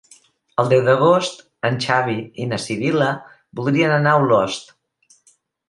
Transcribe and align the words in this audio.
El 0.61 0.69
deu 0.69 0.79
d'agost 0.87 1.43
en 1.69 1.77
Xavi 1.85 2.17
i 2.45 2.49
na 2.53 2.59
Sibil·la 2.65 3.11
voldrien 3.61 3.97
anar 4.01 4.17
a 4.17 4.25
Olost. 4.27 4.77